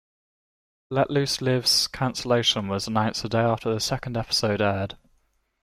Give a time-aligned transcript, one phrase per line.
[0.89, 4.97] "Let Loose Live"'s cancellation was announced the day after the second episode aired.